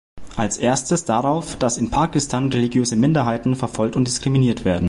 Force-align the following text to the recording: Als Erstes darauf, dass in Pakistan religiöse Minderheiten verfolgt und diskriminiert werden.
Als 0.35 0.57
Erstes 0.57 1.05
darauf, 1.05 1.57
dass 1.57 1.77
in 1.77 1.91
Pakistan 1.91 2.49
religiöse 2.51 2.95
Minderheiten 2.95 3.55
verfolgt 3.55 3.95
und 3.95 4.07
diskriminiert 4.07 4.65
werden. 4.65 4.79